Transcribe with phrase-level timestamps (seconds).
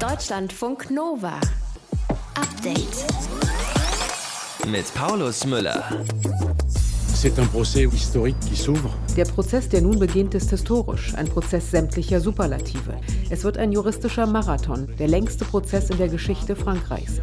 [0.00, 1.40] Deutschlandfunk Nova.
[2.34, 3.06] Update.
[4.66, 5.82] Mit Paulus Müller.
[7.14, 8.90] C'est un procès historique qui s'ouvre.
[9.16, 11.14] Der Prozess, der nun beginnt, ist historisch.
[11.14, 12.98] Ein Prozess sämtlicher Superlative.
[13.30, 14.88] Es wird ein juristischer Marathon.
[14.98, 17.20] Der längste Prozess in der Geschichte Frankreichs.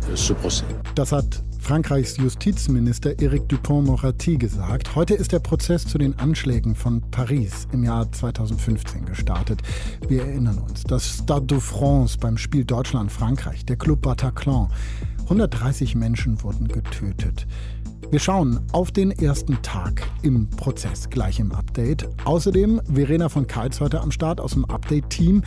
[0.95, 4.95] Das hat Frankreichs Justizminister Éric Dupont-Moretti gesagt.
[4.95, 9.61] Heute ist der Prozess zu den Anschlägen von Paris im Jahr 2015 gestartet.
[10.07, 10.83] Wir erinnern uns.
[10.83, 14.69] Das Stade de France beim Spiel Deutschland-Frankreich, der Club Bataclan.
[15.23, 17.45] 130 Menschen wurden getötet.
[18.09, 22.09] Wir schauen auf den ersten Tag im Prozess, gleich im Update.
[22.25, 25.43] Außerdem Verena von Keitz heute am Start aus dem Update-Team.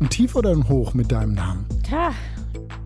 [0.00, 1.64] Ein Tief oder ein Hoch mit deinem Namen?
[1.84, 2.10] Tja,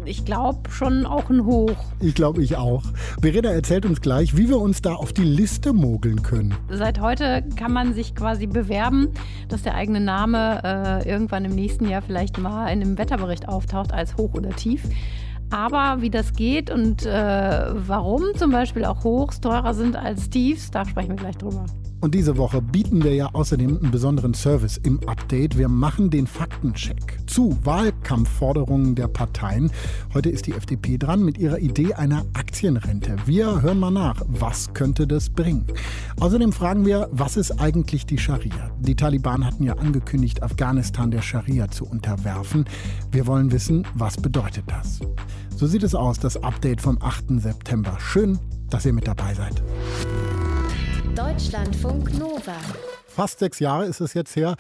[0.05, 1.77] ich glaube schon auch ein Hoch.
[2.01, 2.83] Ich glaube, ich auch.
[3.21, 6.55] Verena erzählt uns gleich, wie wir uns da auf die Liste mogeln können.
[6.71, 9.09] Seit heute kann man sich quasi bewerben,
[9.49, 13.93] dass der eigene Name äh, irgendwann im nächsten Jahr vielleicht mal in einem Wetterbericht auftaucht
[13.93, 14.83] als hoch oder tief.
[15.51, 20.71] Aber wie das geht und äh, warum zum Beispiel auch Hochs teurer sind als Tiefs,
[20.71, 21.67] da sprechen wir gleich drüber.
[22.01, 25.59] Und diese Woche bieten wir ja außerdem einen besonderen Service im Update.
[25.59, 29.71] Wir machen den Faktencheck zu Wahlkampfforderungen der Parteien.
[30.15, 33.17] Heute ist die FDP dran mit ihrer Idee einer Aktienrente.
[33.27, 35.67] Wir hören mal nach, was könnte das bringen?
[36.19, 38.71] Außerdem fragen wir, was ist eigentlich die Scharia?
[38.79, 42.65] Die Taliban hatten ja angekündigt, Afghanistan der Scharia zu unterwerfen.
[43.13, 45.01] Wir wollen wissen, was bedeutet das?
[45.55, 47.41] So sieht es aus, das Update vom 8.
[47.43, 47.99] September.
[48.01, 48.39] Schön,
[48.71, 49.63] dass ihr mit dabei seid.
[51.15, 52.57] Deutschlandfunk Nova.
[53.07, 54.55] Fast sechs Jahre ist es jetzt her.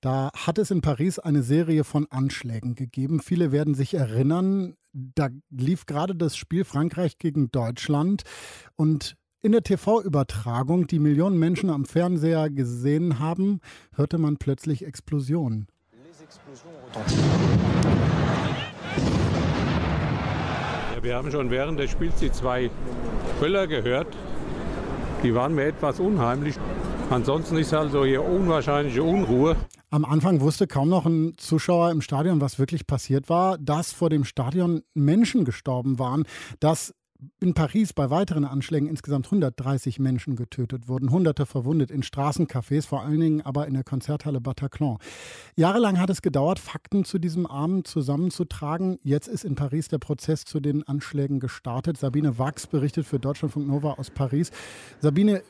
[0.00, 3.20] Da hat es in Paris eine Serie von Anschlägen gegeben.
[3.20, 8.22] Viele werden sich erinnern, da lief gerade das Spiel Frankreich gegen Deutschland
[8.76, 13.60] und in der TV-Übertragung, die Millionen Menschen am Fernseher gesehen haben,
[13.94, 15.66] hörte man plötzlich Explosionen.
[20.94, 22.70] Ja, wir haben schon während des Spiels die zwei
[23.40, 24.16] Böller gehört.
[25.22, 26.56] Die waren mir etwas unheimlich.
[27.10, 29.56] Ansonsten ist also hier unwahrscheinliche Unruhe.
[29.90, 34.10] Am Anfang wusste kaum noch ein Zuschauer im Stadion, was wirklich passiert war, dass vor
[34.10, 36.24] dem Stadion Menschen gestorben waren,
[36.58, 36.94] dass
[37.40, 43.02] in Paris bei weiteren Anschlägen insgesamt 130 Menschen getötet wurden, Hunderte verwundet in Straßencafés, vor
[43.02, 44.98] allen Dingen aber in der Konzerthalle Bataclan.
[45.54, 48.98] Jahrelang hat es gedauert, Fakten zu diesem Abend zusammenzutragen.
[49.02, 51.98] Jetzt ist in Paris der Prozess zu den Anschlägen gestartet.
[51.98, 54.50] Sabine Wachs berichtet für Deutschlandfunk Nova aus Paris.
[55.00, 55.42] Sabine,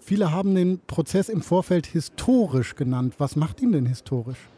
[0.00, 3.14] viele haben den Prozess im Vorfeld historisch genannt.
[3.18, 4.48] Was macht ihn denn historisch?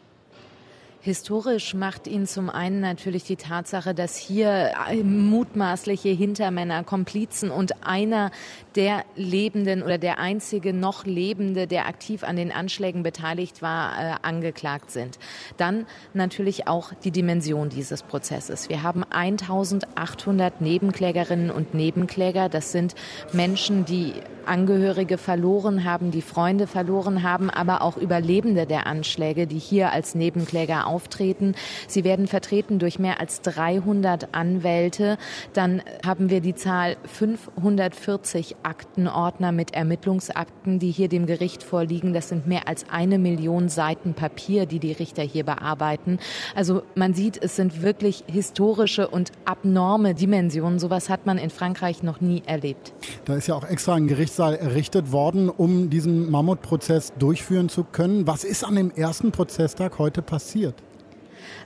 [1.01, 4.71] Historisch macht ihn zum einen natürlich die Tatsache, dass hier
[5.01, 8.31] mutmaßliche Hintermänner, Komplizen und einer
[8.75, 14.15] der Lebenden oder der einzige noch Lebende, der aktiv an den Anschlägen beteiligt war, äh,
[14.23, 15.19] angeklagt sind.
[15.55, 18.67] Dann natürlich auch die Dimension dieses Prozesses.
[18.67, 22.49] Wir haben 1800 Nebenklägerinnen und Nebenkläger.
[22.49, 22.93] Das sind
[23.31, 24.15] Menschen, die
[24.49, 30.15] Angehörige verloren haben, die Freunde verloren haben, aber auch Überlebende der Anschläge, die hier als
[30.15, 31.55] Nebenkläger auftreten.
[31.87, 35.17] Sie werden vertreten durch mehr als 300 Anwälte.
[35.53, 42.13] Dann haben wir die Zahl 540 Aktenordner mit Ermittlungsakten, die hier dem Gericht vorliegen.
[42.13, 46.19] Das sind mehr als eine Million Seiten Papier, die die Richter hier bearbeiten.
[46.55, 50.79] Also man sieht, es sind wirklich historische und abnorme Dimensionen.
[50.79, 52.93] Sowas hat man in Frankreich noch nie erlebt.
[53.25, 58.27] Da ist ja auch extra ein Gerichtssaal errichtet worden, um diesen Mammutprozess durchführen zu können.
[58.27, 60.78] Was ist an dem ersten Prozesstag heute passiert?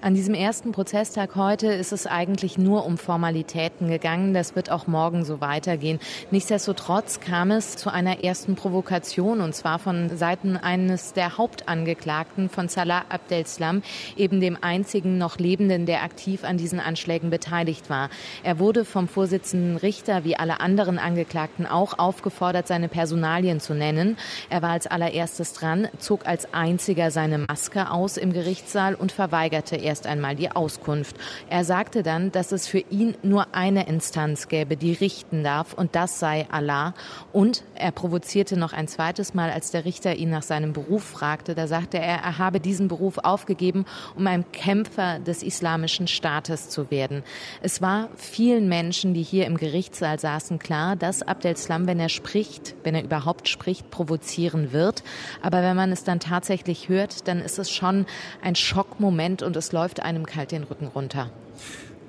[0.02, 4.34] An diesem ersten Prozesstag heute ist es eigentlich nur um Formalitäten gegangen.
[4.34, 6.00] Das wird auch morgen so weitergehen.
[6.32, 12.68] Nichtsdestotrotz kam es zu einer ersten Provokation und zwar von Seiten eines der Hauptangeklagten von
[12.68, 13.82] Salah Abdeslam,
[14.18, 18.10] eben dem einzigen noch Lebenden, der aktiv an diesen Anschlägen beteiligt war.
[18.44, 24.18] Er wurde vom Vorsitzenden Richter wie alle anderen Angeklagten auch aufgefordert, seine Personalien zu nennen.
[24.50, 29.73] Er war als allererstes dran, zog als einziger seine Maske aus im Gerichtssaal und verweigerte
[29.78, 31.16] erst erst einmal die Auskunft.
[31.50, 35.96] Er sagte dann, dass es für ihn nur eine Instanz gäbe, die richten darf, und
[35.96, 36.94] das sei Allah.
[37.32, 41.56] Und er provozierte noch ein zweites Mal, als der Richter ihn nach seinem Beruf fragte.
[41.56, 43.86] Da sagte er, er habe diesen Beruf aufgegeben,
[44.16, 47.24] um ein Kämpfer des islamischen Staates zu werden.
[47.62, 52.10] Es war vielen Menschen, die hier im Gerichtssaal saßen, klar, dass Abdel Slam, wenn er
[52.10, 55.04] spricht, wenn er überhaupt spricht, provozieren wird.
[55.42, 58.06] Aber wenn man es dann tatsächlich hört, dann ist es schon
[58.42, 61.30] ein Schockmoment und es läuft läuft einem kalt den Rücken runter.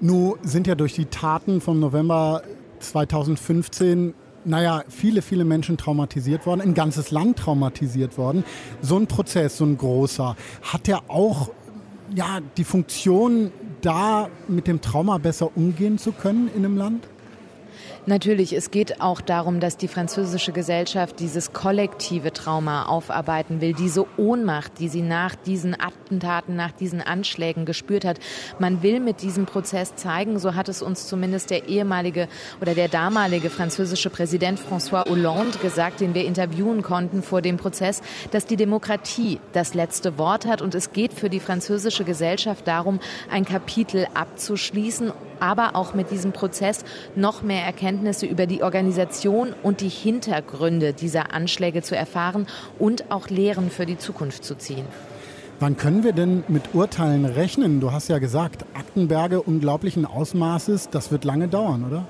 [0.01, 2.43] Nun sind ja durch die Taten vom November
[2.81, 4.15] 2015
[4.47, 8.45] naja, viele, viele Menschen traumatisiert worden, ein ganzes Land traumatisiert worden.
[8.83, 11.49] So ein Prozess, so ein großer, hat ja auch
[12.15, 17.09] ja, die Funktion, da mit dem Trauma besser umgehen zu können in einem Land?
[18.07, 24.05] Natürlich, es geht auch darum, dass die französische Gesellschaft dieses kollektive Trauma aufarbeiten will, diese
[24.19, 28.19] Ohnmacht, die sie nach diesen Attentaten, nach diesen Anschlägen gespürt hat.
[28.59, 32.29] Man will mit diesem Prozess zeigen, so hat es uns zumindest der ehemalige
[32.61, 38.03] oder der damalige französische Präsident François Hollande gesagt, den wir interviewen konnten vor dem Prozess,
[38.33, 43.01] dass die Demokratie das letzte Wort hat und es geht für die französische Gesellschaft darum,
[43.31, 45.11] ein Kapitel abzuschließen,
[45.41, 46.85] aber auch mit diesem Prozess
[47.17, 52.47] noch mehr Erkenntnisse über die Organisation und die Hintergründe dieser Anschläge zu erfahren
[52.79, 54.87] und auch Lehren für die Zukunft zu ziehen.
[55.61, 57.81] Wann können wir denn mit Urteilen rechnen?
[57.81, 62.07] Du hast ja gesagt, Aktenberge unglaublichen Ausmaßes, das wird lange dauern, oder?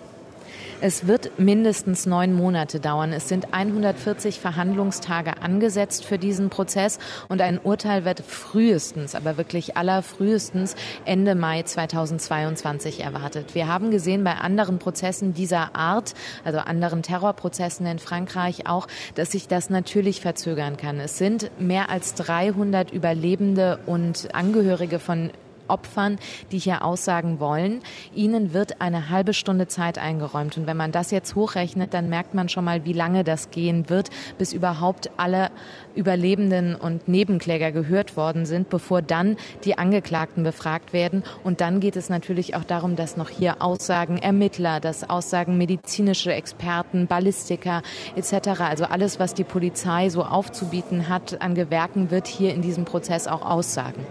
[0.87, 3.15] Es wird mindestens neun Monate dauern.
[3.15, 6.99] Es sind 140 Verhandlungstage angesetzt für diesen Prozess
[7.31, 10.77] und ein Urteil wird frühestens, aber wirklich allerfrühestens
[11.07, 13.55] Ende Mai 2022 erwartet.
[13.55, 16.13] Wir haben gesehen bei anderen Prozessen dieser Art,
[16.45, 21.01] also anderen Terrorprozessen in Frankreich auch, dass sich das natürlich verzögern kann.
[21.01, 25.31] Es sind mehr als 300 Überlebende und Angehörige von
[25.69, 26.19] Opfern,
[26.52, 27.81] die hier aussagen wollen.
[28.14, 30.56] Ihnen wird eine halbe Stunde Zeit eingeräumt.
[30.56, 33.88] Und wenn man das jetzt hochrechnet, dann merkt man schon mal, wie lange das gehen
[33.88, 35.50] wird, bis überhaupt alle
[35.94, 41.22] Überlebenden und Nebenkläger gehört worden sind, bevor dann die Angeklagten befragt werden.
[41.43, 46.32] Und dann geht es natürlich auch darum, dass noch hier Aussagen Ermittler, dass Aussagen medizinische
[46.32, 47.82] Experten, Ballistiker
[48.16, 52.84] etc., also alles, was die Polizei so aufzubieten hat an Gewerken, wird hier in diesem
[52.84, 54.05] Prozess auch aussagen.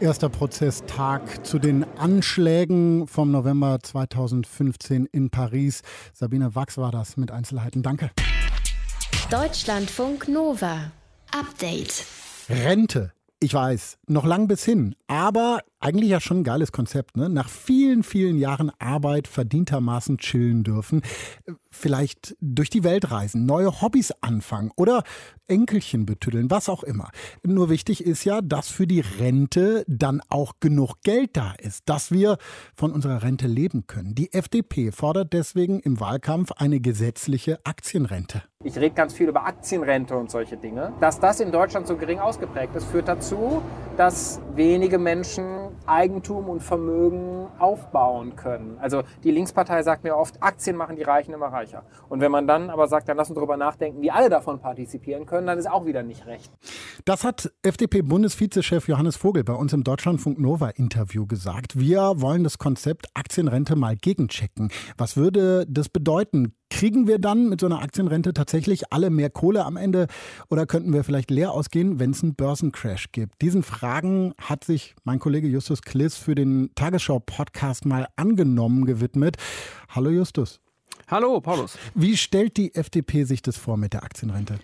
[0.00, 5.82] Erster Prozess Tag zu den Anschlägen vom November 2015 in Paris.
[6.12, 7.84] Sabine Wachs war das mit Einzelheiten.
[7.84, 8.10] Danke.
[9.30, 10.90] Deutschlandfunk Nova.
[11.30, 12.04] Update.
[12.48, 13.12] Rente.
[13.38, 17.28] Ich weiß, noch lang bis hin, aber eigentlich ja schon ein geiles Konzept, ne?
[17.28, 21.02] Nach vielen, vielen Jahren Arbeit verdientermaßen chillen dürfen,
[21.70, 25.04] vielleicht durch die Welt reisen, neue Hobbys anfangen oder
[25.46, 27.10] Enkelchen betüddeln, was auch immer.
[27.42, 32.10] Nur wichtig ist ja, dass für die Rente dann auch genug Geld da ist, dass
[32.10, 32.38] wir
[32.74, 34.14] von unserer Rente leben können.
[34.14, 38.42] Die FDP fordert deswegen im Wahlkampf eine gesetzliche Aktienrente.
[38.64, 40.92] Ich rede ganz viel über Aktienrente und solche Dinge.
[41.00, 43.62] Dass das in Deutschland so gering ausgeprägt ist, führt dazu,
[43.96, 48.78] dass wenige Menschen Eigentum und Vermögen aufbauen können.
[48.80, 51.84] Also die Linkspartei sagt mir oft, Aktien machen die Reichen immer reicher.
[52.08, 55.26] Und wenn man dann aber sagt, dann lass uns darüber nachdenken, wie alle davon partizipieren
[55.26, 56.52] können, dann ist auch wieder nicht recht.
[57.04, 61.78] Das hat FDP-Bundesvizechef Johannes Vogel bei uns im Deutschlandfunk Nova Interview gesagt.
[61.78, 64.70] Wir wollen das Konzept Aktienrente mal gegenchecken.
[64.96, 66.54] Was würde das bedeuten?
[66.70, 70.06] Kriegen wir dann mit so einer Aktienrente tatsächlich alle mehr Kohle am Ende
[70.50, 73.40] oder könnten wir vielleicht leer ausgehen, wenn es einen Börsencrash gibt?
[73.40, 79.36] Diesen Fragen hat sich mein Kollege Justus Kliss für den Tagesschau-Podcast mal angenommen gewidmet.
[79.88, 80.60] Hallo Justus.
[81.10, 81.78] Hallo, Paulus.
[81.94, 84.58] Wie stellt die FDP sich das vor mit der Aktienrente?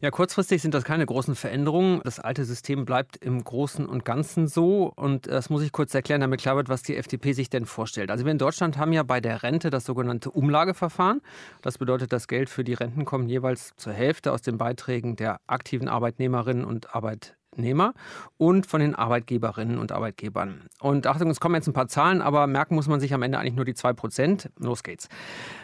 [0.00, 2.00] Ja, kurzfristig sind das keine großen Veränderungen.
[2.02, 4.92] Das alte System bleibt im Großen und Ganzen so.
[4.96, 8.10] Und das muss ich kurz erklären, damit klar wird, was die FDP sich denn vorstellt.
[8.10, 11.20] Also wir in Deutschland haben ja bei der Rente das sogenannte Umlageverfahren.
[11.62, 15.38] Das bedeutet, das Geld für die Renten kommt jeweils zur Hälfte aus den Beiträgen der
[15.46, 17.38] aktiven Arbeitnehmerinnen und Arbeitnehmer.
[17.54, 17.94] Arbeitnehmer
[18.36, 20.62] und von den Arbeitgeberinnen und Arbeitgebern.
[20.80, 23.38] Und Achtung, es kommen jetzt ein paar Zahlen, aber merken muss man sich am Ende
[23.38, 24.50] eigentlich nur die 2 Prozent.
[24.58, 25.08] Los geht's.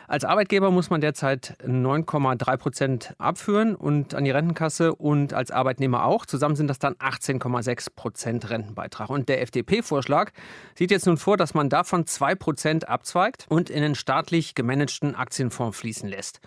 [0.06, 6.04] Als Arbeitgeber muss man derzeit 9,3 Prozent abführen und an die Rentenkasse und als Arbeitnehmer
[6.04, 6.26] auch.
[6.26, 9.10] Zusammen sind das dann 18,6 Prozent Rentenbeitrag.
[9.10, 10.32] Und der FDP-Vorschlag
[10.76, 15.14] sieht jetzt nun vor, dass man davon 2 Prozent abzweigt und in den staatlich gemanagten
[15.14, 16.40] Aktienfonds fließen lässt.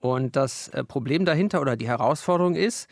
[0.00, 2.88] Und das äh, Problem dahinter oder die Herausforderung ist,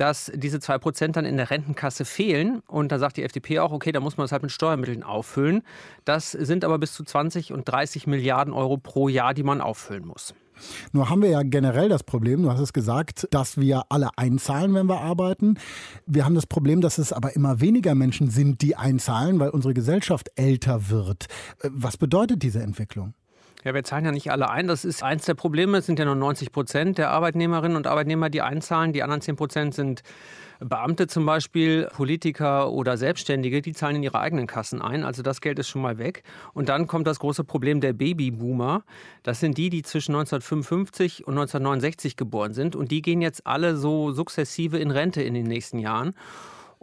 [0.00, 2.60] dass diese 2% dann in der Rentenkasse fehlen.
[2.66, 5.62] Und da sagt die FDP auch, okay, da muss man das halt mit Steuermitteln auffüllen.
[6.06, 10.06] Das sind aber bis zu 20 und 30 Milliarden Euro pro Jahr, die man auffüllen
[10.06, 10.34] muss.
[10.92, 14.74] Nur haben wir ja generell das Problem, du hast es gesagt, dass wir alle einzahlen,
[14.74, 15.58] wenn wir arbeiten.
[16.06, 19.74] Wir haben das Problem, dass es aber immer weniger Menschen sind, die einzahlen, weil unsere
[19.74, 21.26] Gesellschaft älter wird.
[21.60, 23.14] Äh, was bedeutet diese Entwicklung?
[23.64, 24.68] Ja, wir zahlen ja nicht alle ein.
[24.68, 25.78] Das ist eins der Probleme.
[25.78, 28.92] Es sind ja nur 90 Prozent der Arbeitnehmerinnen und Arbeitnehmer, die einzahlen.
[28.94, 30.02] Die anderen 10 Prozent sind
[30.60, 35.04] Beamte zum Beispiel, Politiker oder Selbstständige, die zahlen in ihre eigenen Kassen ein.
[35.04, 36.22] Also das Geld ist schon mal weg.
[36.54, 38.82] Und dann kommt das große Problem der Babyboomer.
[39.22, 42.76] Das sind die, die zwischen 1955 und 1969 geboren sind.
[42.76, 46.14] Und die gehen jetzt alle so sukzessive in Rente in den nächsten Jahren.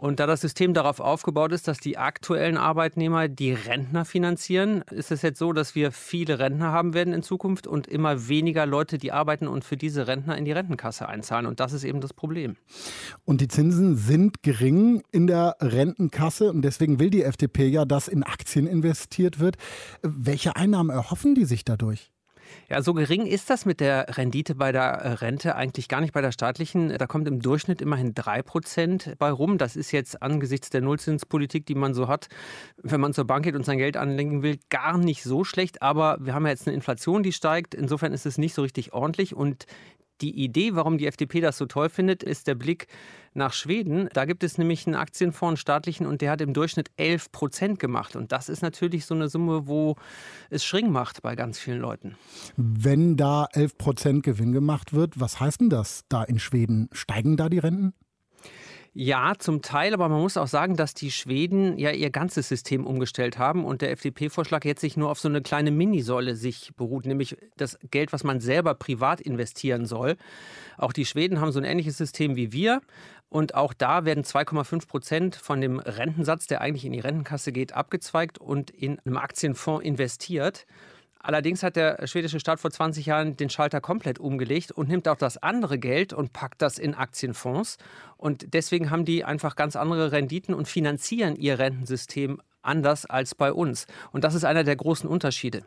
[0.00, 5.10] Und da das System darauf aufgebaut ist, dass die aktuellen Arbeitnehmer die Rentner finanzieren, ist
[5.10, 8.96] es jetzt so, dass wir viele Rentner haben werden in Zukunft und immer weniger Leute,
[8.96, 11.46] die arbeiten und für diese Rentner in die Rentenkasse einzahlen.
[11.46, 12.54] Und das ist eben das Problem.
[13.24, 18.06] Und die Zinsen sind gering in der Rentenkasse und deswegen will die FDP ja, dass
[18.06, 19.56] in Aktien investiert wird.
[20.02, 22.12] Welche Einnahmen erhoffen die sich dadurch?
[22.68, 26.12] Ja, so gering ist das mit der Rendite bei der äh, Rente eigentlich gar nicht
[26.12, 26.96] bei der staatlichen.
[26.96, 29.58] Da kommt im Durchschnitt immerhin 3 Prozent bei rum.
[29.58, 32.28] Das ist jetzt angesichts der Nullzinspolitik, die man so hat,
[32.82, 35.82] wenn man zur Bank geht und sein Geld anlegen will, gar nicht so schlecht.
[35.82, 37.74] Aber wir haben ja jetzt eine Inflation, die steigt.
[37.74, 39.34] Insofern ist es nicht so richtig ordentlich.
[39.34, 39.66] Und
[40.20, 42.86] die Idee, warum die FDP das so toll findet, ist der Blick
[43.34, 44.08] nach Schweden.
[44.12, 47.78] Da gibt es nämlich einen Aktienfonds, einen staatlichen, und der hat im Durchschnitt 11 Prozent
[47.78, 48.16] gemacht.
[48.16, 49.96] Und das ist natürlich so eine Summe, wo
[50.50, 52.16] es Schring macht bei ganz vielen Leuten.
[52.56, 56.88] Wenn da 11 Prozent Gewinn gemacht wird, was heißt denn das da in Schweden?
[56.92, 57.94] Steigen da die Renten?
[59.00, 62.84] Ja, zum Teil, aber man muss auch sagen, dass die Schweden ja ihr ganzes System
[62.84, 67.06] umgestellt haben und der FDP-Vorschlag jetzt sich nur auf so eine kleine Minisäule sich beruht,
[67.06, 70.16] nämlich das Geld, was man selber privat investieren soll.
[70.78, 72.80] Auch die Schweden haben so ein ähnliches System wie wir.
[73.28, 77.74] Und auch da werden 2,5 Prozent von dem Rentensatz, der eigentlich in die Rentenkasse geht,
[77.74, 80.66] abgezweigt und in einem Aktienfonds investiert.
[81.20, 85.16] Allerdings hat der schwedische Staat vor 20 Jahren den Schalter komplett umgelegt und nimmt auch
[85.16, 87.76] das andere Geld und packt das in Aktienfonds.
[88.16, 93.52] Und deswegen haben die einfach ganz andere Renditen und finanzieren ihr Rentensystem anders als bei
[93.52, 93.86] uns.
[94.12, 95.64] Und das ist einer der großen Unterschiede.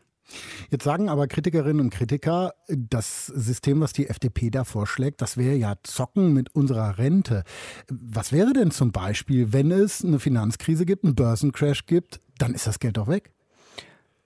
[0.70, 5.55] Jetzt sagen aber Kritikerinnen und Kritiker, das System, was die FDP da vorschlägt, das wäre
[5.55, 7.43] ja Zocken mit unserer Rente.
[7.89, 12.67] Was wäre denn zum Beispiel, wenn es eine Finanzkrise gibt, einen Börsencrash gibt, dann ist
[12.67, 13.31] das Geld doch weg?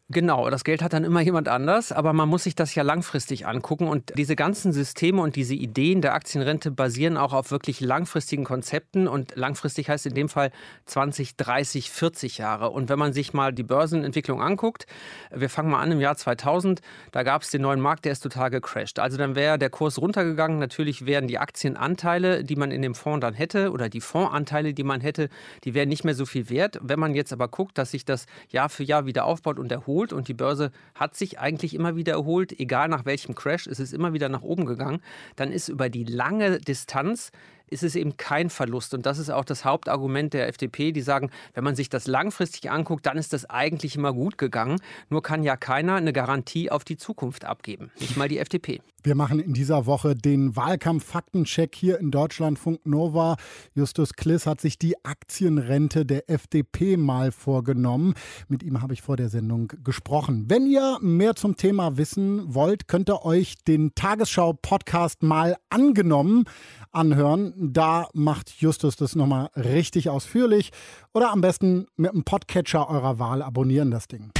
[0.09, 3.47] Genau, das Geld hat dann immer jemand anders, aber man muss sich das ja langfristig
[3.47, 8.43] angucken und diese ganzen Systeme und diese Ideen der Aktienrente basieren auch auf wirklich langfristigen
[8.43, 10.51] Konzepten und langfristig heißt in dem Fall
[10.85, 12.69] 20, 30, 40 Jahre.
[12.69, 14.85] Und wenn man sich mal die Börsenentwicklung anguckt,
[15.33, 16.81] wir fangen mal an im Jahr 2000,
[17.11, 18.99] da gab es den neuen Markt, der ist total gecrashed.
[18.99, 23.21] Also dann wäre der Kurs runtergegangen, natürlich wären die Aktienanteile, die man in dem Fonds
[23.21, 25.29] dann hätte oder die Fondsanteile, die man hätte,
[25.63, 26.77] die wären nicht mehr so viel wert.
[26.83, 29.94] Wenn man jetzt aber guckt, dass sich das Jahr für Jahr wieder aufbaut und erholt,
[29.95, 33.79] erholt und die Börse hat sich eigentlich immer wieder erholt, egal nach welchem Crash, ist
[33.79, 35.01] es immer wieder nach oben gegangen,
[35.37, 37.31] dann ist über die lange Distanz
[37.67, 38.93] ist es eben kein Verlust.
[38.93, 42.71] Und das ist auch das Hauptargument der FDP, die sagen, wenn man sich das langfristig
[42.71, 44.79] anguckt, dann ist das eigentlich immer gut gegangen.
[45.09, 47.91] Nur kann ja keiner eine Garantie auf die Zukunft abgeben.
[47.99, 48.81] Nicht mal die FDP.
[49.05, 53.35] Wir machen in dieser Woche den Wahlkampf-Faktencheck hier in Deutschlandfunk Nova.
[53.75, 58.15] Justus Kliss hat sich die Aktienrente der FDP mal vorgenommen.
[58.47, 60.45] Mit ihm habe ich vor der Sendung gesprochen.
[60.47, 66.45] Wenn ihr mehr zum Thema wissen wollt, könnt ihr euch den Tagesschau-Podcast mal angenommen
[66.95, 67.53] anhören.
[67.57, 70.71] Da macht Justus das nochmal richtig ausführlich.
[71.13, 74.31] Oder am besten mit einem Podcatcher eurer Wahl abonnieren das Ding.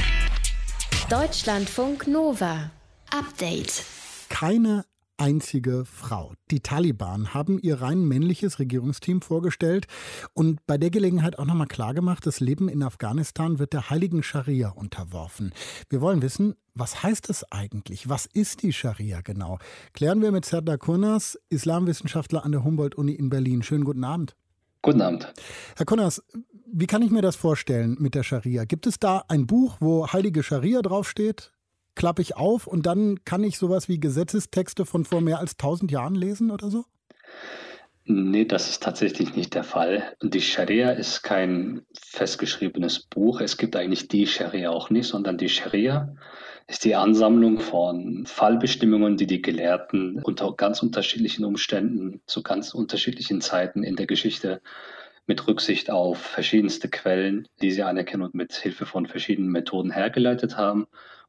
[1.10, 2.70] Deutschlandfunk Nova.
[3.10, 3.84] Update.
[4.28, 4.84] Keine
[5.18, 6.34] einzige Frau.
[6.50, 9.86] Die Taliban haben ihr rein männliches Regierungsteam vorgestellt
[10.34, 14.70] und bei der Gelegenheit auch nochmal klargemacht, das Leben in Afghanistan wird der heiligen Scharia
[14.70, 15.52] unterworfen.
[15.88, 18.08] Wir wollen wissen, was heißt es eigentlich?
[18.08, 19.58] Was ist die Scharia genau?
[19.92, 23.62] Klären wir mit Serdar Kurnas, Islamwissenschaftler an der Humboldt-Uni in Berlin.
[23.62, 24.36] Schönen guten Abend.
[24.82, 25.32] Guten Abend.
[25.76, 26.22] Herr Kurnas,
[26.72, 28.64] wie kann ich mir das vorstellen mit der Scharia?
[28.64, 31.52] Gibt es da ein Buch, wo heilige Scharia draufsteht?
[31.96, 35.90] Klappe ich auf und dann kann ich sowas wie Gesetzestexte von vor mehr als 1000
[35.90, 36.84] Jahren lesen oder so?
[38.08, 40.14] Nee, das ist tatsächlich nicht der Fall.
[40.22, 43.40] Die Scharia ist kein festgeschriebenes Buch.
[43.40, 46.14] Es gibt eigentlich die Scharia auch nicht, sondern die Scharia
[46.68, 53.40] ist die Ansammlung von Fallbestimmungen, die die Gelehrten unter ganz unterschiedlichen Umständen zu ganz unterschiedlichen
[53.40, 54.60] Zeiten in der Geschichte
[55.26, 60.56] mit Rücksicht auf verschiedenste Quellen, die sie anerkennen und mit Hilfe von verschiedenen Methoden hergeleitet
[60.56, 60.86] haben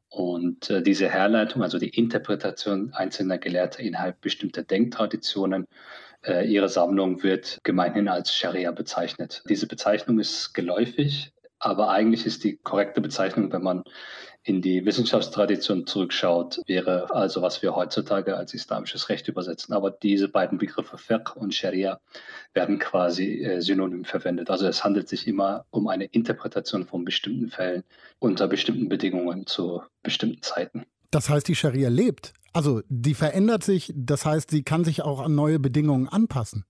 [0.08, 5.66] und äh, diese Herleitung, also die Interpretation einzelner Gelehrter innerhalb bestimmter Denktraditionen,
[6.24, 9.42] äh, ihre Sammlung wird gemeinhin als Scharia bezeichnet.
[9.48, 13.84] Diese Bezeichnung ist geläufig, aber eigentlich ist die korrekte Bezeichnung, wenn man
[14.48, 19.74] in die Wissenschaftstradition zurückschaut, wäre also, was wir heutzutage als islamisches Recht übersetzen.
[19.74, 22.00] Aber diese beiden Begriffe Fiqh und Scharia
[22.54, 24.48] werden quasi äh, synonym verwendet.
[24.48, 27.84] Also es handelt sich immer um eine Interpretation von bestimmten Fällen
[28.18, 30.84] unter bestimmten Bedingungen zu bestimmten Zeiten.
[31.10, 32.32] Das heißt, die Scharia lebt.
[32.54, 36.64] Also die verändert sich, das heißt, sie kann sich auch an neue Bedingungen anpassen.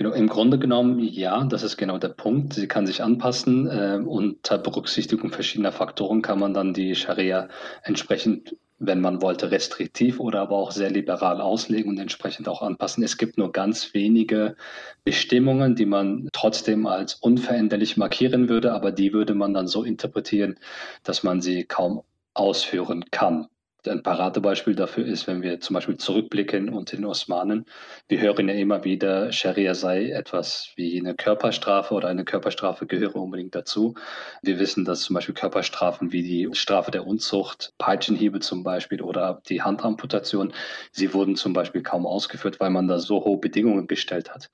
[0.00, 2.54] Genau, im Grunde genommen ja, das ist genau der Punkt.
[2.54, 3.66] Sie kann sich anpassen.
[3.66, 7.48] Äh, unter Berücksichtigung verschiedener Faktoren kann man dann die Scharia
[7.82, 13.04] entsprechend wenn man wollte, restriktiv oder aber auch sehr liberal auslegen und entsprechend auch anpassen.
[13.04, 14.56] Es gibt nur ganz wenige
[15.04, 20.58] Bestimmungen, die man trotzdem als unveränderlich markieren würde, aber die würde man dann so interpretieren,
[21.04, 22.00] dass man sie kaum
[22.32, 23.48] ausführen kann.
[23.86, 27.64] Ein Paradebeispiel dafür ist, wenn wir zum Beispiel zurückblicken und den Osmanen.
[28.08, 33.16] Wir hören ja immer wieder, Scharia sei etwas wie eine Körperstrafe oder eine Körperstrafe gehöre
[33.16, 33.94] unbedingt dazu.
[34.42, 39.40] Wir wissen, dass zum Beispiel Körperstrafen wie die Strafe der Unzucht, Peitschenhiebe zum Beispiel oder
[39.48, 40.52] die Handamputation,
[40.92, 44.50] sie wurden zum Beispiel kaum ausgeführt, weil man da so hohe Bedingungen gestellt hat,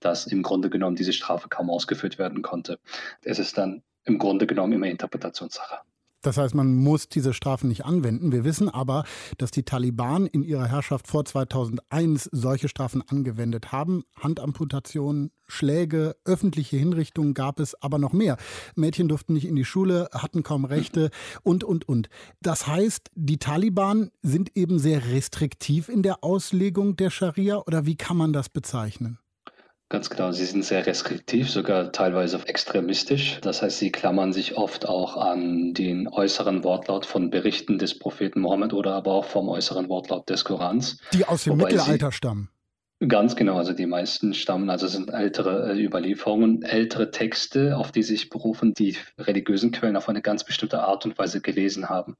[0.00, 2.78] dass im Grunde genommen diese Strafe kaum ausgeführt werden konnte.
[3.22, 5.80] Es ist dann im Grunde genommen immer Interpretationssache.
[6.22, 8.32] Das heißt, man muss diese Strafen nicht anwenden.
[8.32, 9.04] Wir wissen aber,
[9.38, 14.04] dass die Taliban in ihrer Herrschaft vor 2001 solche Strafen angewendet haben.
[14.16, 18.36] Handamputationen, Schläge, öffentliche Hinrichtungen gab es, aber noch mehr.
[18.76, 21.10] Mädchen durften nicht in die Schule, hatten kaum Rechte
[21.42, 22.08] und, und, und.
[22.42, 27.96] Das heißt, die Taliban sind eben sehr restriktiv in der Auslegung der Scharia oder wie
[27.96, 29.18] kann man das bezeichnen?
[29.90, 33.40] Ganz genau, sie sind sehr restriktiv, sogar teilweise extremistisch.
[33.42, 38.40] Das heißt, sie klammern sich oft auch an den äußeren Wortlaut von Berichten des Propheten
[38.40, 40.98] Mohammed oder aber auch vom äußeren Wortlaut des Korans.
[41.12, 42.50] Die aus dem Mittelalter stammen.
[43.08, 48.02] Ganz genau, also die meisten stammen, also sind ältere äh, Überlieferungen, ältere Texte, auf die
[48.02, 52.18] sich berufen, die religiösen Quellen auf eine ganz bestimmte Art und Weise gelesen haben.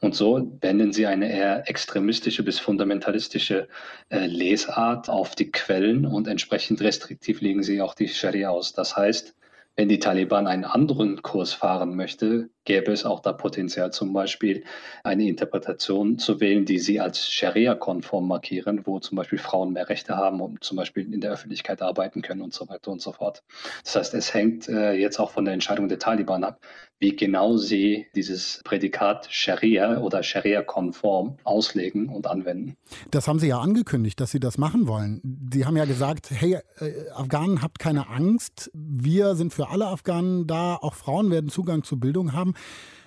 [0.00, 3.68] Und so wenden sie eine eher extremistische bis fundamentalistische
[4.08, 8.72] äh, Lesart auf die Quellen und entsprechend restriktiv legen sie auch die Scharia aus.
[8.72, 9.34] Das heißt,
[9.76, 14.64] wenn die Taliban einen anderen Kurs fahren möchte, gäbe es auch da Potenzial, zum Beispiel
[15.02, 20.16] eine Interpretation zu wählen, die sie als Scharia-konform markieren, wo zum Beispiel Frauen mehr Rechte
[20.16, 23.42] haben und zum Beispiel in der Öffentlichkeit arbeiten können und so weiter und so fort.
[23.82, 26.60] Das heißt, es hängt äh, jetzt auch von der Entscheidung der Taliban ab,
[27.02, 32.76] wie genau sie dieses Prädikat Scharia oder Scharia-konform auslegen und anwenden.
[33.10, 35.20] Das haben Sie ja angekündigt, dass Sie das machen wollen.
[35.52, 38.70] Sie haben ja gesagt, hey, äh, Afghanen, habt keine Angst.
[38.72, 40.76] Wir sind für alle Afghanen da.
[40.76, 42.54] Auch Frauen werden Zugang zu Bildung haben.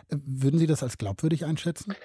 [0.09, 1.95] Würden Sie das als glaubwürdig einschätzen?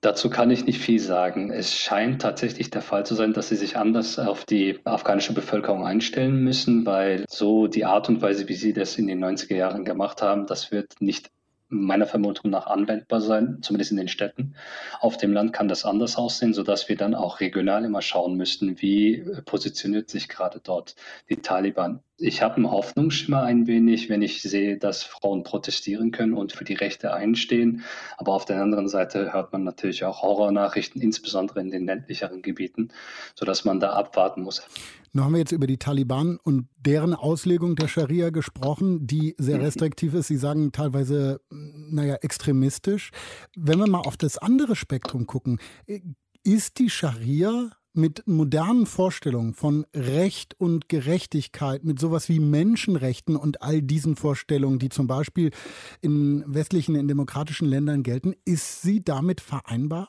[0.00, 1.50] Dazu kann ich nicht viel sagen.
[1.50, 5.84] Es scheint tatsächlich der Fall zu sein, dass sie sich anders auf die afghanische Bevölkerung
[5.84, 9.84] einstellen müssen, weil so die Art und Weise, wie sie das in den 90er Jahren
[9.84, 11.30] gemacht haben, das wird nicht
[11.68, 14.54] meiner Vermutung nach anwendbar sein, zumindest in den Städten.
[15.00, 18.80] Auf dem Land kann das anders aussehen, sodass wir dann auch regional immer schauen müssten,
[18.80, 20.94] wie positioniert sich gerade dort
[21.28, 22.00] die Taliban.
[22.20, 26.64] Ich habe einen Hoffnungsschimmer ein wenig, wenn ich sehe, dass Frauen protestieren können und für
[26.64, 27.84] die Rechte einstehen.
[28.16, 32.88] Aber auf der anderen Seite hört man natürlich auch Horrornachrichten, insbesondere in den ländlicheren Gebieten,
[33.36, 34.66] sodass man da abwarten muss.
[35.12, 39.60] Nun haben wir jetzt über die Taliban und deren Auslegung der Scharia gesprochen, die sehr
[39.60, 40.26] restriktiv ist.
[40.26, 43.12] Sie sagen teilweise, naja, extremistisch.
[43.56, 45.60] Wenn wir mal auf das andere Spektrum gucken,
[46.42, 53.60] ist die Scharia mit modernen Vorstellungen von Recht und Gerechtigkeit, mit sowas wie Menschenrechten und
[53.60, 55.50] all diesen Vorstellungen, die zum Beispiel
[56.00, 60.08] in westlichen, in demokratischen Ländern gelten, ist sie damit vereinbar?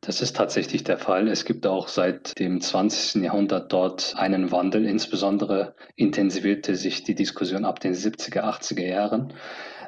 [0.00, 1.26] Das ist tatsächlich der Fall.
[1.26, 3.22] Es gibt auch seit dem 20.
[3.22, 4.84] Jahrhundert dort einen Wandel.
[4.84, 9.32] Insbesondere intensivierte sich die Diskussion ab den 70er, 80er Jahren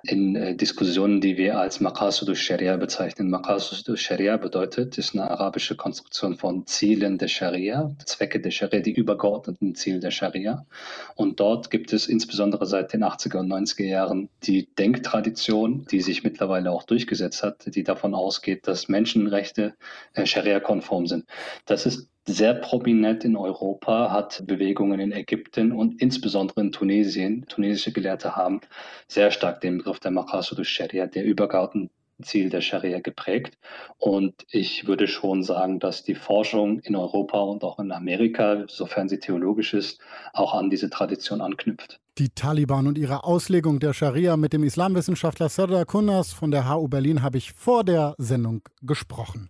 [0.03, 3.31] in äh, Diskussionen, die wir als Maqasud sharia bezeichnen.
[3.31, 8.93] Maqasud sharia bedeutet, ist eine arabische Konstruktion von Zielen der Scharia, Zwecke der Scharia, die
[8.93, 10.67] übergeordneten Ziele der Scharia.
[11.15, 16.25] Und dort gibt es insbesondere seit den 80er und 90er Jahren die Denktradition, die sich
[16.25, 19.75] mittlerweile auch durchgesetzt hat, die davon ausgeht, dass Menschenrechte
[20.15, 21.27] äh, Scharia-konform sind.
[21.67, 27.45] Das ist sehr prominent in Europa, hat Bewegungen in Ägypten und insbesondere in Tunesien.
[27.49, 28.61] Tunesische Gelehrte haben
[29.09, 31.91] sehr stark den Begriff der Maqasud Sharia, der übergeordneten
[32.23, 33.59] Ziel der Scharia geprägt.
[33.99, 39.09] Und ich würde schon sagen, dass die Forschung in Europa und auch in Amerika, sofern
[39.09, 40.01] sie theologisch ist,
[40.33, 41.99] auch an diese Tradition anknüpft.
[42.19, 46.89] Die Taliban und ihre Auslegung der Scharia mit dem Islamwissenschaftler Sardar Kunas von der HU
[46.89, 49.49] Berlin habe ich vor der Sendung gesprochen.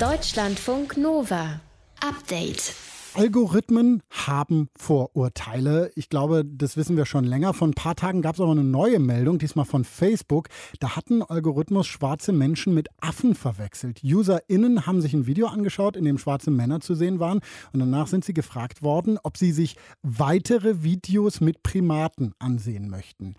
[0.00, 1.60] Deutschlandfunk Nova.
[2.00, 2.74] Update.
[3.14, 5.92] Algorithmen haben Vorurteile.
[5.94, 7.54] Ich glaube, das wissen wir schon länger.
[7.54, 10.48] Vor ein paar Tagen gab es aber eine neue Meldung, diesmal von Facebook.
[10.80, 14.00] Da hatten Algorithmus schwarze Menschen mit Affen verwechselt.
[14.02, 17.38] UserInnen haben sich ein Video angeschaut, in dem schwarze Männer zu sehen waren.
[17.72, 23.36] Und danach sind sie gefragt worden, ob sie sich weitere Videos mit Primaten ansehen möchten.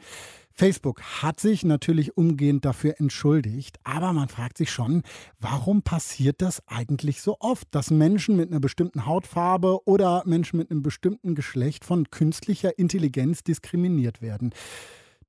[0.57, 5.03] Facebook hat sich natürlich umgehend dafür entschuldigt, aber man fragt sich schon,
[5.37, 10.71] warum passiert das eigentlich so oft, dass Menschen mit einer bestimmten Hautfarbe oder Menschen mit
[10.71, 14.53] einem bestimmten Geschlecht von künstlicher Intelligenz diskriminiert werden?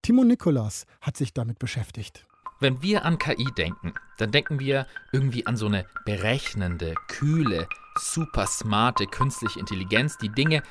[0.01, 2.25] Timo Nikolas hat sich damit beschäftigt.
[2.61, 8.47] Wenn wir an KI denken, dann denken wir irgendwie an so eine berechnende, kühle, super
[8.47, 10.63] smarte künstliche Intelligenz, die Dinge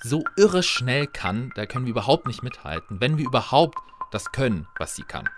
[0.00, 3.78] so irre schnell kann, da können wir überhaupt nicht mithalten, wenn wir überhaupt
[4.16, 5.28] das können, was sie kann.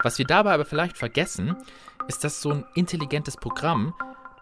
[0.00, 1.56] Was wir dabei aber vielleicht vergessen,
[2.06, 3.94] ist, dass so ein intelligentes Programm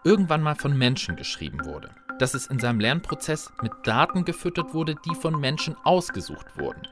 [0.03, 1.89] irgendwann mal von Menschen geschrieben wurde.
[2.19, 6.87] Dass es in seinem Lernprozess mit Daten gefüttert wurde, die von Menschen ausgesucht wurden.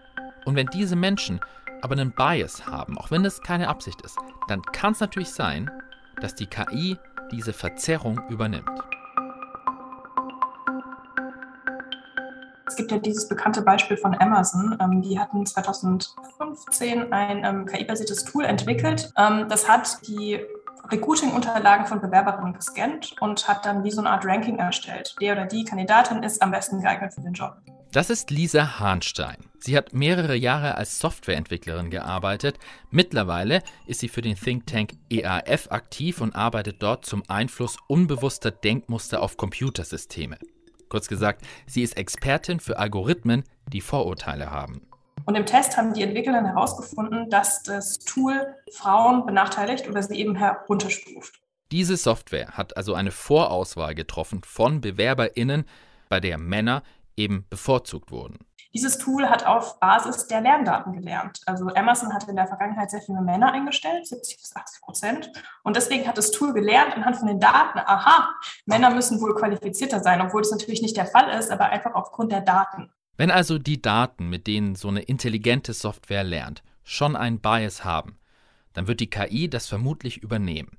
[0.46, 1.42] Und wenn diese Menschen
[1.84, 4.18] aber einen Bias haben, auch wenn es keine Absicht ist,
[4.48, 5.70] dann kann es natürlich sein,
[6.22, 6.98] dass die KI
[7.32, 8.72] diese Verzerrung übernimmt.
[12.78, 14.78] Gibt ja dieses bekannte Beispiel von Amazon.
[14.80, 19.12] Ähm, die hatten 2015 ein ähm, KI-basiertes Tool entwickelt.
[19.18, 20.40] Ähm, das hat die
[20.90, 25.16] Recruiting-Unterlagen von Bewerberinnen gescannt und hat dann wie so eine Art Ranking erstellt.
[25.20, 27.58] Der oder die Kandidatin ist am besten geeignet für den Job.
[27.92, 29.38] Das ist Lisa Hahnstein.
[29.60, 32.60] Sie hat mehrere Jahre als Softwareentwicklerin gearbeitet.
[32.92, 38.52] Mittlerweile ist sie für den Think Tank EAF aktiv und arbeitet dort zum Einfluss unbewusster
[38.52, 40.38] Denkmuster auf Computersysteme.
[40.90, 44.82] Kurz gesagt, sie ist Expertin für Algorithmen, die Vorurteile haben.
[45.26, 50.36] Und im Test haben die Entwickler herausgefunden, dass das Tool Frauen benachteiligt oder sie eben
[50.36, 51.42] herunterstuft.
[51.72, 55.66] Diese Software hat also eine Vorauswahl getroffen von BewerberInnen,
[56.08, 56.82] bei der Männer
[57.18, 58.40] eben bevorzugt wurden.
[58.78, 61.42] Dieses Tool hat auf Basis der Lerndaten gelernt.
[61.48, 65.32] Also Amazon hatte in der Vergangenheit sehr viele Männer eingestellt, 70 bis 80 Prozent.
[65.64, 68.36] Und deswegen hat das Tool gelernt anhand von den Daten, aha,
[68.68, 72.32] Männer müssen wohl qualifizierter sein, obwohl das natürlich nicht der Fall ist, aber einfach aufgrund
[72.32, 72.92] der Daten.
[73.18, 78.20] Wenn also die Daten, mit denen so eine intelligente Software lernt, schon einen Bias haben,
[78.74, 80.78] dann wird die KI das vermutlich übernehmen.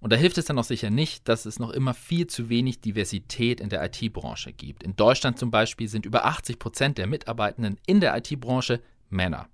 [0.00, 2.80] Und da hilft es dann auch sicher nicht, dass es noch immer viel zu wenig
[2.80, 4.82] Diversität in der IT-Branche gibt.
[4.82, 9.48] In Deutschland zum Beispiel sind über 80 Prozent der Mitarbeitenden in der IT-Branche Männer.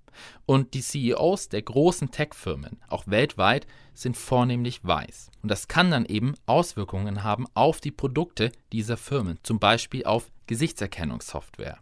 [0.47, 5.31] Und die CEOs der großen Tech-Firmen, auch weltweit, sind vornehmlich weiß.
[5.43, 10.31] Und das kann dann eben Auswirkungen haben auf die Produkte dieser Firmen, zum Beispiel auf
[10.47, 11.79] Gesichtserkennungssoftware.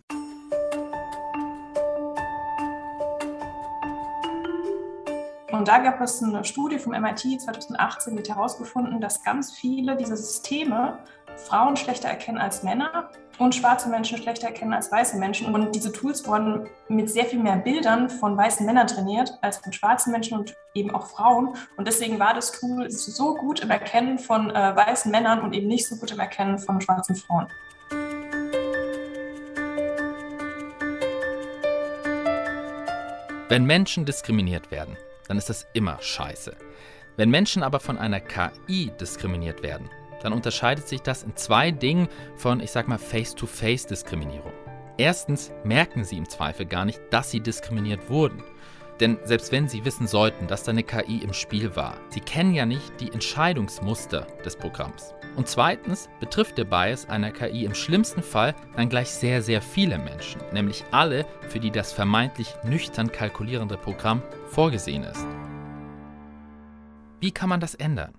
[5.54, 10.16] Und da gab es eine Studie vom MIT 2018, die herausgefunden, dass ganz viele dieser
[10.16, 10.98] Systeme
[11.36, 15.54] Frauen schlechter erkennen als Männer und schwarze Menschen schlechter erkennen als weiße Menschen.
[15.54, 19.72] Und diese Tools wurden mit sehr viel mehr Bildern von weißen Männern trainiert als von
[19.72, 21.54] schwarzen Menschen und eben auch Frauen.
[21.76, 25.68] Und deswegen war das Tool so gut im Erkennen von äh, weißen Männern und eben
[25.68, 27.46] nicht so gut im Erkennen von schwarzen Frauen.
[33.48, 34.96] Wenn Menschen diskriminiert werden,
[35.28, 36.56] dann ist das immer scheiße.
[37.16, 39.88] Wenn Menschen aber von einer KI diskriminiert werden,
[40.22, 44.52] dann unterscheidet sich das in zwei Dingen von, ich sag mal, Face-to-Face-Diskriminierung.
[44.96, 48.42] Erstens merken sie im Zweifel gar nicht, dass sie diskriminiert wurden.
[49.00, 52.54] Denn selbst wenn sie wissen sollten, dass da eine KI im Spiel war, sie kennen
[52.54, 55.14] ja nicht die Entscheidungsmuster des Programms.
[55.36, 59.98] Und zweitens betrifft der Bias einer KI im schlimmsten Fall dann gleich sehr, sehr viele
[59.98, 65.26] Menschen, nämlich alle, für die das vermeintlich nüchtern kalkulierende Programm vorgesehen ist.
[67.20, 68.14] Wie kann man das ändern?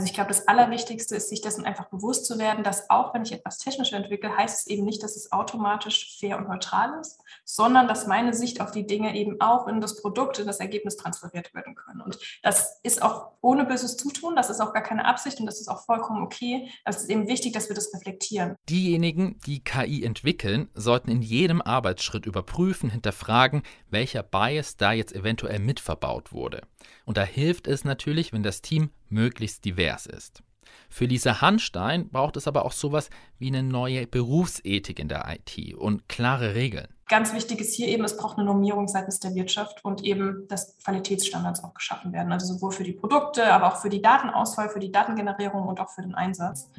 [0.00, 3.20] Also ich glaube, das Allerwichtigste ist, sich dessen einfach bewusst zu werden, dass auch wenn
[3.20, 7.20] ich etwas technisch entwickle, heißt es eben nicht, dass es automatisch fair und neutral ist,
[7.44, 10.96] sondern dass meine Sicht auf die Dinge eben auch in das Produkt, in das Ergebnis
[10.96, 12.00] transferiert werden können.
[12.00, 15.60] Und das ist auch ohne böses Zutun, das ist auch gar keine Absicht und das
[15.60, 16.70] ist auch vollkommen okay.
[16.86, 18.56] Es ist eben wichtig, dass wir das reflektieren.
[18.70, 25.58] Diejenigen, die KI entwickeln, sollten in jedem Arbeitsschritt überprüfen, hinterfragen, welcher Bias da jetzt eventuell
[25.58, 26.62] mitverbaut wurde.
[27.04, 30.42] Und da hilft es natürlich, wenn das Team möglichst divers ist.
[30.88, 35.74] Für Lisa Hanstein braucht es aber auch sowas wie eine neue Berufsethik in der IT
[35.74, 36.88] und klare Regeln.
[37.08, 40.78] Ganz wichtig ist hier eben, es braucht eine Normierung seitens der Wirtschaft und eben, dass
[40.78, 42.32] Qualitätsstandards auch geschaffen werden.
[42.32, 45.90] Also sowohl für die Produkte, aber auch für die Datenauswahl, für die Datengenerierung und auch
[45.90, 46.70] für den Einsatz.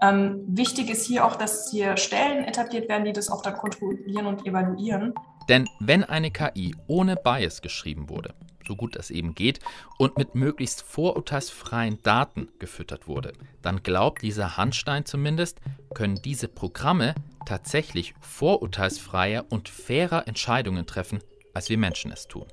[0.00, 4.26] Ähm, wichtig ist hier auch, dass hier Stellen etabliert werden, die das auch dann kontrollieren
[4.26, 5.14] und evaluieren.
[5.48, 8.34] Denn wenn eine KI ohne Bias geschrieben wurde,
[8.66, 9.60] so gut es eben geht,
[9.98, 15.60] und mit möglichst vorurteilsfreien Daten gefüttert wurde, dann glaubt dieser Handstein zumindest,
[15.94, 17.14] können diese Programme
[17.46, 21.20] tatsächlich vorurteilsfreier und fairer Entscheidungen treffen,
[21.52, 22.46] als wir Menschen es tun.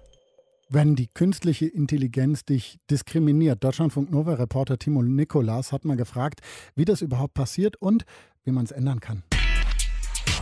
[0.74, 6.40] Wenn die künstliche Intelligenz dich diskriminiert, Deutschlandfunk Nova Reporter Timo Nikolas hat mal gefragt,
[6.76, 8.06] wie das überhaupt passiert und
[8.46, 9.24] wie man es ändern kann.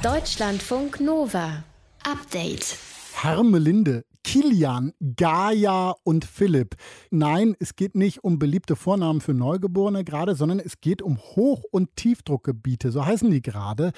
[0.04, 1.64] Deutschlandfunk Nova
[2.06, 2.99] Update.
[3.22, 6.76] Hermelinde, Kilian, Gaia und Philipp.
[7.10, 11.64] Nein, es geht nicht um beliebte Vornamen für Neugeborene gerade, sondern es geht um Hoch-
[11.72, 13.92] und Tiefdruckgebiete, so heißen die gerade.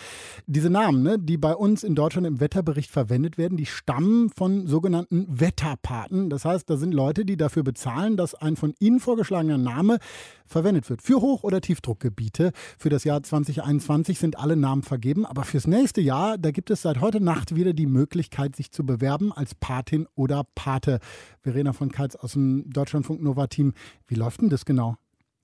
[0.48, 4.68] Diese Namen, ne, die bei uns in Deutschland im Wetterbericht verwendet werden, die stammen von
[4.68, 6.30] sogenannten Wetterpaten.
[6.30, 9.98] Das heißt, da sind Leute, die dafür bezahlen, dass ein von ihnen vorgeschlagener Name
[10.46, 11.02] verwendet wird.
[11.02, 12.52] Für Hoch- oder Tiefdruckgebiete.
[12.78, 16.84] Für das Jahr 2021 sind alle Namen vergeben, aber fürs nächste Jahr, da gibt es
[16.84, 21.00] seit heute Nacht wieder die Möglichkeit, sich zu bewerben als Patin oder Pate.
[21.42, 23.74] Verena von Keitz aus dem Deutschlandfunk Nova Team.
[24.08, 24.98] Wie läuft denn das genau?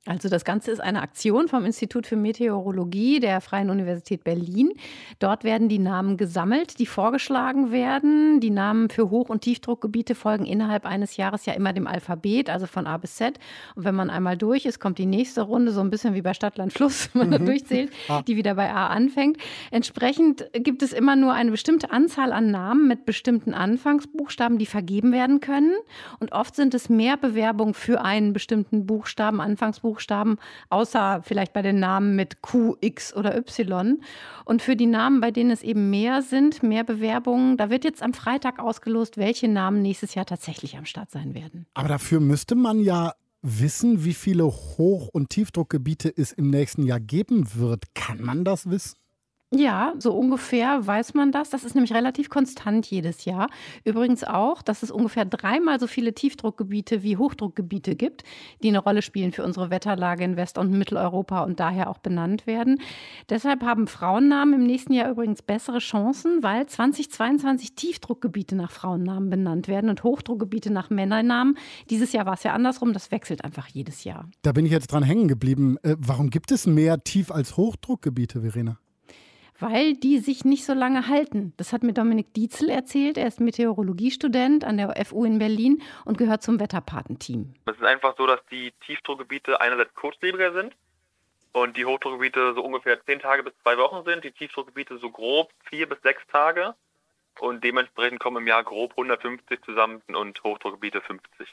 [0.07, 4.71] Also das Ganze ist eine Aktion vom Institut für Meteorologie der Freien Universität Berlin.
[5.19, 8.39] Dort werden die Namen gesammelt, die vorgeschlagen werden.
[8.39, 12.67] Die Namen für Hoch- und Tiefdruckgebiete folgen innerhalb eines Jahres ja immer dem Alphabet, also
[12.67, 13.37] von A bis Z.
[13.75, 16.33] Und wenn man einmal durch ist, kommt die nächste Runde, so ein bisschen wie bei
[16.33, 17.45] Stadtland Fluss, wenn man mhm.
[17.47, 17.91] durchzählt,
[18.27, 19.37] die wieder bei A anfängt.
[19.71, 25.11] Entsprechend gibt es immer nur eine bestimmte Anzahl an Namen mit bestimmten Anfangsbuchstaben, die vergeben
[25.11, 25.75] werden können.
[26.19, 30.37] Und oft sind es mehr Bewerbungen für einen bestimmten Buchstaben, Anfangsbuchstaben Buchstaben,
[30.69, 33.99] außer vielleicht bei den Namen mit Q, X oder Y.
[34.45, 38.03] Und für die Namen, bei denen es eben mehr sind, mehr Bewerbungen, da wird jetzt
[38.03, 41.65] am Freitag ausgelost, welche Namen nächstes Jahr tatsächlich am Start sein werden.
[41.73, 46.99] Aber dafür müsste man ja wissen, wie viele Hoch- und Tiefdruckgebiete es im nächsten Jahr
[46.99, 47.95] geben wird.
[47.95, 48.97] Kann man das wissen?
[49.49, 51.49] Ja, so ungefähr weiß man das.
[51.49, 53.49] Das ist nämlich relativ konstant jedes Jahr.
[53.85, 58.25] Übrigens auch, dass es ungefähr dreimal so viele Tiefdruckgebiete wie Hochdruckgebiete gibt,
[58.61, 62.45] die eine Rolle spielen für unsere Wetterlage in West- und Mitteleuropa und daher auch benannt
[62.45, 62.81] werden.
[63.29, 69.69] Deshalb haben Frauennamen im nächsten Jahr übrigens bessere Chancen, weil 2022 Tiefdruckgebiete nach Frauennamen benannt
[69.69, 71.57] werden und Hochdruckgebiete nach Männernamen.
[71.89, 74.29] Dieses Jahr war es ja andersrum, das wechselt einfach jedes Jahr.
[74.41, 75.77] Da bin ich jetzt dran hängen geblieben.
[75.83, 78.77] Äh, warum gibt es mehr Tief- als Hochdruckgebiete, Verena?
[79.59, 81.53] Weil die sich nicht so lange halten.
[81.57, 83.17] Das hat mir Dominik Dietzel erzählt.
[83.17, 87.53] Er ist Meteorologiestudent an der FU in Berlin und gehört zum Wetterpatenteam.
[87.65, 90.75] Es ist einfach so, dass die Tiefdruckgebiete einerseits kurzlebiger sind
[91.53, 95.51] und die Hochdruckgebiete so ungefähr zehn Tage bis zwei Wochen sind, die Tiefdruckgebiete so grob
[95.69, 96.75] vier bis sechs Tage
[97.39, 101.47] und dementsprechend kommen im Jahr grob 150 zusammen und Hochdruckgebiete 50.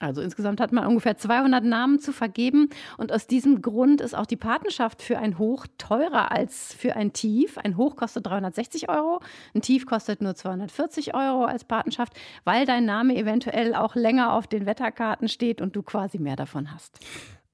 [0.00, 4.26] Also insgesamt hat man ungefähr 200 Namen zu vergeben und aus diesem Grund ist auch
[4.26, 7.58] die Patenschaft für ein Hoch teurer als für ein Tief.
[7.58, 9.20] Ein Hoch kostet 360 Euro,
[9.54, 12.12] ein Tief kostet nur 240 Euro als Patenschaft,
[12.44, 16.72] weil dein Name eventuell auch länger auf den Wetterkarten steht und du quasi mehr davon
[16.72, 17.00] hast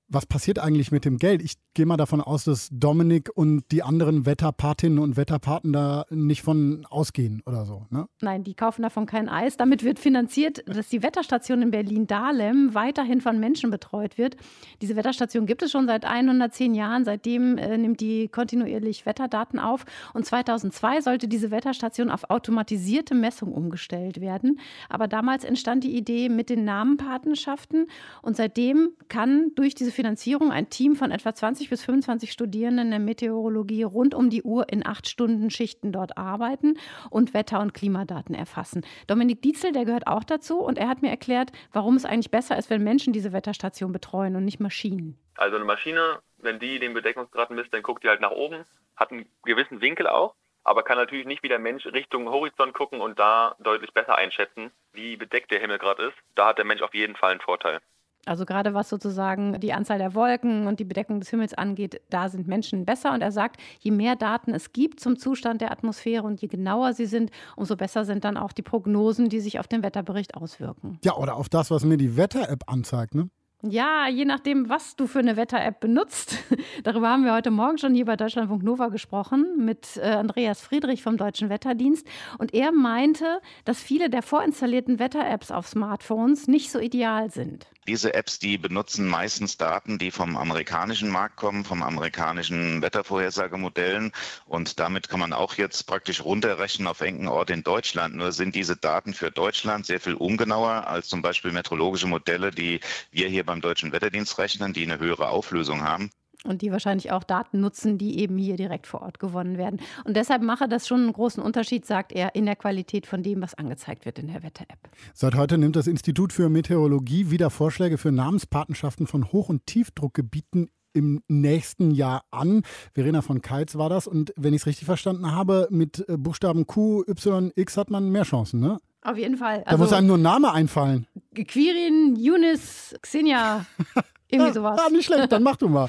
[0.08, 1.42] was passiert eigentlich mit dem Geld?
[1.42, 6.42] Ich gehe mal davon aus, dass Dominik und die anderen Wetterpatinnen und Wetterpaten da nicht
[6.42, 7.86] von ausgehen oder so.
[7.90, 8.06] Ne?
[8.20, 9.56] Nein, die kaufen davon kein Eis.
[9.56, 14.36] Damit wird finanziert, dass die Wetterstation in Berlin-Dahlem weiterhin von Menschen betreut wird.
[14.82, 17.04] Diese Wetterstation gibt es schon seit 110 Jahren.
[17.04, 19.84] Seitdem äh, nimmt die kontinuierlich Wetterdaten auf.
[20.12, 24.60] Und 2002 sollte diese Wetterstation auf automatisierte Messung umgestellt werden.
[24.88, 27.86] Aber damals entstand die Idee mit den Namenpatenschaften.
[28.22, 32.98] Und seitdem kann durch diese Finanzierung ein Team von etwa 20 bis 25 Studierenden der
[32.98, 36.78] Meteorologie rund um die Uhr in acht Stunden Schichten dort arbeiten
[37.10, 38.84] und Wetter- und Klimadaten erfassen.
[39.06, 42.58] Dominik Dietzel, der gehört auch dazu und er hat mir erklärt, warum es eigentlich besser
[42.58, 45.18] ist, wenn Menschen diese Wetterstation betreuen und nicht Maschinen.
[45.36, 48.64] Also eine Maschine, wenn die den Bedeckungsgrad misst, dann guckt die halt nach oben,
[48.96, 53.00] hat einen gewissen Winkel auch, aber kann natürlich nicht wie der Mensch Richtung Horizont gucken
[53.00, 56.16] und da deutlich besser einschätzen, wie bedeckt der Himmel gerade ist.
[56.34, 57.80] Da hat der Mensch auf jeden Fall einen Vorteil.
[58.26, 62.28] Also gerade was sozusagen die Anzahl der Wolken und die Bedeckung des Himmels angeht, da
[62.28, 63.12] sind Menschen besser.
[63.12, 66.92] Und er sagt, je mehr Daten es gibt zum Zustand der Atmosphäre und je genauer
[66.92, 70.98] sie sind, umso besser sind dann auch die Prognosen, die sich auf den Wetterbericht auswirken.
[71.04, 73.28] Ja, oder auf das, was mir die Wetter-App anzeigt, ne?
[73.66, 76.36] Ja, je nachdem, was du für eine Wetter-App benutzt.
[76.82, 81.02] Darüber haben wir heute Morgen schon hier bei Deutschlandfunk Nova gesprochen mit äh, Andreas Friedrich
[81.02, 82.06] vom Deutschen Wetterdienst.
[82.36, 87.66] Und er meinte, dass viele der vorinstallierten Wetter-Apps auf Smartphones nicht so ideal sind.
[87.86, 94.12] Diese Apps, die benutzen meistens Daten, die vom amerikanischen Markt kommen, vom amerikanischen Wettervorhersagemodellen.
[94.46, 98.14] Und damit kann man auch jetzt praktisch runterrechnen auf engen Ort in Deutschland.
[98.14, 102.80] Nur sind diese Daten für Deutschland sehr viel ungenauer als zum Beispiel meteorologische Modelle, die
[103.10, 106.10] wir hier beim Deutschen Wetterdienst rechnen, die eine höhere Auflösung haben.
[106.44, 109.80] Und die wahrscheinlich auch Daten nutzen, die eben hier direkt vor Ort gewonnen werden.
[110.04, 113.40] Und deshalb mache das schon einen großen Unterschied, sagt er, in der Qualität von dem,
[113.40, 114.78] was angezeigt wird in der Wetter-App.
[115.14, 120.68] Seit heute nimmt das Institut für Meteorologie wieder Vorschläge für Namenspatenschaften von Hoch- und Tiefdruckgebieten
[120.92, 122.62] im nächsten Jahr an.
[122.92, 124.06] Verena von Keitz war das.
[124.06, 128.22] Und wenn ich es richtig verstanden habe, mit Buchstaben Q, Y, X hat man mehr
[128.22, 128.78] Chancen, ne?
[129.04, 129.58] Auf jeden Fall.
[129.58, 131.06] Also, da muss einem nur ein Name einfallen.
[131.34, 133.66] Quirin, Yunis, Xenia,
[134.28, 134.80] irgendwie sowas.
[134.82, 135.88] Ja, nicht schlecht, dann mach du mal.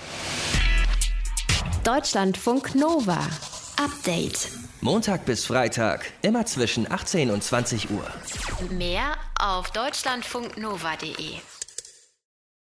[1.83, 3.19] Deutschlandfunk Nova.
[3.81, 4.49] Update.
[4.81, 8.05] Montag bis Freitag, immer zwischen 18 und 20 Uhr.
[8.71, 11.39] Mehr auf deutschlandfunknova.de.